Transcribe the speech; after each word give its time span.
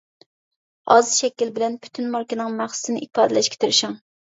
ئاز 0.95 1.11
شەكىل 1.17 1.51
بىلەن 1.59 1.77
پۈتۈن 1.85 2.09
ماركىنىڭ 2.17 2.51
مەقسىتىنى 2.65 3.05
ئىپادىلەشكە 3.07 3.63
تىرىشىڭ. 3.67 3.99